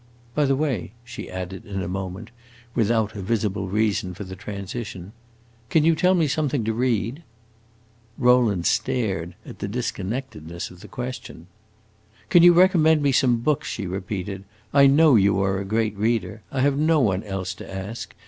[0.33, 2.31] By the way," she added in a moment,
[2.73, 5.11] without a visible reason for the transition,
[5.69, 7.21] "can you tell me something to read?"
[8.17, 11.45] Rowland stared, at the disconnectedness of the question.
[12.29, 14.43] "Can you recommend me some books?" she repeated.
[14.73, 16.41] "I know you are a great reader.
[16.51, 18.15] I have no one else to ask.